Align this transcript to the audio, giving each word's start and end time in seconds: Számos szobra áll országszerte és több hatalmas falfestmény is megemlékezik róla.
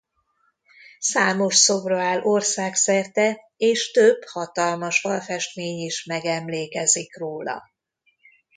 Számos 0.99 1.55
szobra 1.55 2.01
áll 2.01 2.21
országszerte 2.21 3.39
és 3.57 3.91
több 3.91 4.21
hatalmas 4.25 4.99
falfestmény 4.99 5.77
is 5.79 6.05
megemlékezik 6.05 7.17
róla. 7.17 7.63